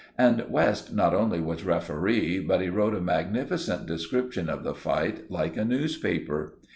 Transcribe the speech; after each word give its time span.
And 0.17 0.43
West 0.49 0.91
not 0.95 1.13
only 1.13 1.39
was 1.39 1.63
referee, 1.63 2.39
but 2.39 2.59
he 2.59 2.69
wrote 2.71 2.95
a 2.95 2.99
magnificent 2.99 3.85
description 3.85 4.49
of 4.49 4.63
the 4.63 4.73
fight, 4.73 5.29
like 5.29 5.55
a 5.57 5.63
newspaper. 5.63 6.57